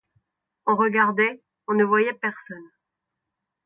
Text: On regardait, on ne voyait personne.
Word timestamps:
On 0.65 0.75
regardait, 0.77 1.43
on 1.67 1.75
ne 1.75 1.83
voyait 1.83 2.13
personne. 2.15 2.71